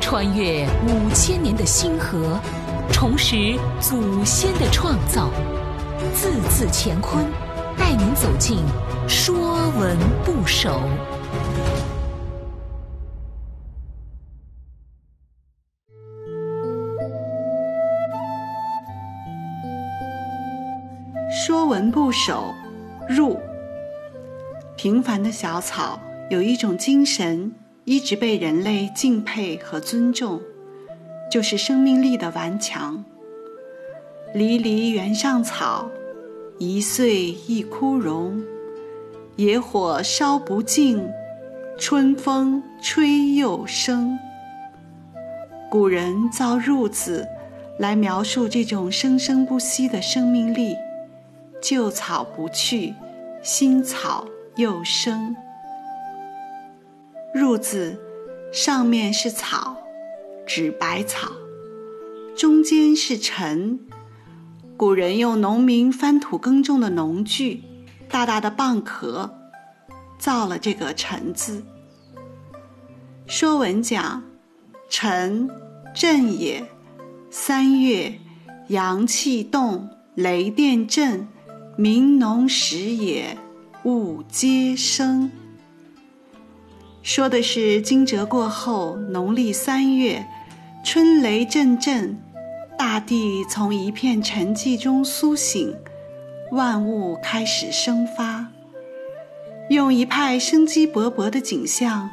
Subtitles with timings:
[0.00, 2.40] 穿越五千年的星河，
[2.90, 5.30] 重拾祖先的创造，
[6.14, 7.26] 字字乾坤，
[7.76, 8.58] 带您走进
[9.08, 10.70] 《说文不首》。
[21.46, 22.54] 《说文不首》
[23.14, 23.38] 入。
[24.76, 27.52] 平凡的小草有一种精神，
[27.88, 30.42] 一直被人类敬佩和尊重，
[31.32, 33.02] 就是生命力的顽强。
[34.34, 35.90] 离离原上草，
[36.58, 38.44] 一岁一枯荣。
[39.36, 41.02] 野火烧不尽，
[41.78, 44.18] 春风吹又生。
[45.70, 47.26] 古人造“入”字
[47.78, 50.76] 来描述这种生生不息的生命力。
[51.62, 52.92] 旧草不去，
[53.42, 54.26] 新草。
[54.56, 55.34] 又生。
[57.34, 57.98] 入字
[58.52, 59.76] 上面是草，
[60.46, 61.28] 指百草；
[62.36, 63.78] 中间是辰。
[64.76, 67.62] 古人用农民翻土耕种的农具，
[68.08, 69.30] 大大的蚌壳，
[70.18, 71.62] 造了这个辰字。
[73.26, 74.22] 说文讲：
[74.88, 75.50] 辰，
[75.94, 76.64] 震也。
[77.30, 78.18] 三月，
[78.68, 81.28] 阳气动，雷电震，
[81.76, 83.36] 民农时也。
[83.84, 85.30] 物皆生，
[87.02, 90.26] 说的是惊蛰过后，农历三月，
[90.84, 92.16] 春雷阵阵，
[92.76, 95.74] 大地从一片沉寂中苏醒，
[96.52, 98.48] 万物开始生发。
[99.70, 102.10] 用一派生机勃勃的景象，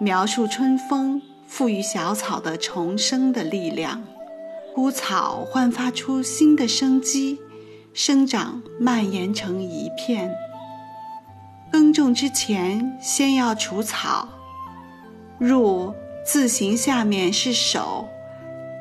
[0.00, 4.02] 描述春风赋予小草的重生的力量，
[4.74, 7.38] 枯草焕发出新的生机，
[7.92, 10.34] 生长蔓延成一片。
[11.72, 14.28] 耕种之前，先要除草。
[15.38, 18.06] 入字形下面是手，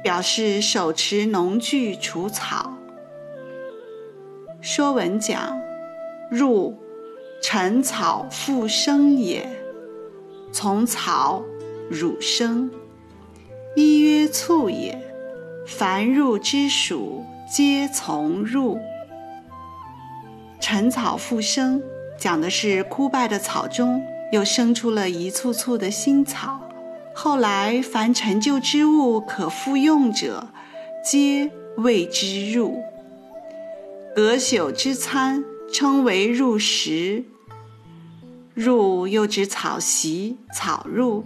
[0.03, 2.73] 表示手持农具除草。
[4.60, 5.58] 说文讲：
[6.30, 6.77] 入，
[7.42, 9.49] 陈草复生也。
[10.52, 11.42] 从草，
[11.89, 12.70] 乳生。
[13.73, 15.02] 一曰促也。
[15.66, 18.77] 凡入之属，皆从入。
[20.60, 21.82] 陈草复生。
[22.21, 26.61] 讲的是枯败的草中又生出了一簇簇的新草，
[27.15, 30.48] 后来凡陈旧之物可复用者，
[31.04, 32.80] 皆谓之入。
[34.15, 35.43] 隔朽之餐
[35.73, 37.23] 称为入食。
[38.54, 41.23] 入又指草席、草褥。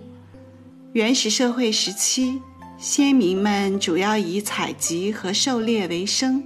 [0.93, 2.41] 原始社会时期，
[2.77, 6.41] 先民们主要以采集和狩猎为生，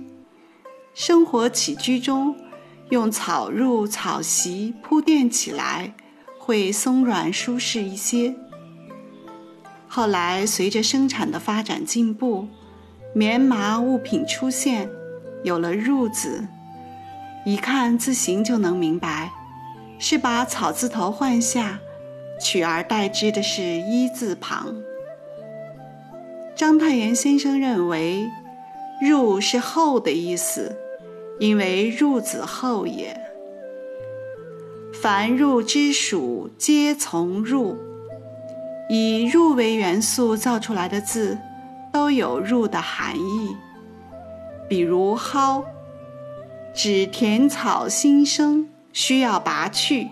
[0.95, 2.35] 生活起居中。
[2.89, 5.93] 用草褥、草席铺垫起来，
[6.39, 8.35] 会松软舒适一些。
[9.87, 12.47] 后来随着生产的发展进步，
[13.13, 14.89] 棉麻物品出现，
[15.43, 16.47] 有了“褥”子，
[17.45, 19.31] 一看字形就能明白，
[19.99, 21.79] 是把草字头换下，
[22.41, 24.75] 取而代之的是“一”字旁。
[26.55, 28.27] 章太炎先生认为
[29.01, 30.75] ，“褥”是厚的意思。
[31.39, 33.17] 因为入子后也，
[35.01, 37.77] 凡入之属，皆从入。
[38.89, 41.37] 以入为元素造出来的字，
[41.93, 43.55] 都有入的含义。
[44.67, 45.63] 比如蒿，
[46.73, 50.09] 指田草新生，需要拔去。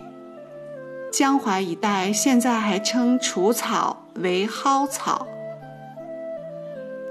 [1.11, 5.25] 江淮一带现在还称除草为蒿草。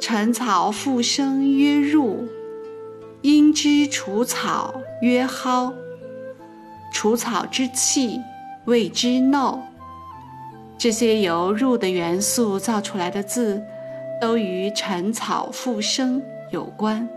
[0.00, 2.28] 陈草复生曰入。
[3.26, 5.74] 因之除草曰蒿，
[6.92, 8.20] 除草之气
[8.66, 9.58] 谓之耨。
[10.78, 13.60] 这些由入的元素造出来的字，
[14.20, 16.22] 都与陈草复生
[16.52, 17.08] 有关。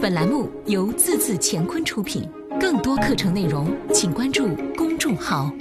[0.00, 2.26] 本栏目由字字乾坤出品，
[2.58, 5.52] 更多课程内容请关注公众号。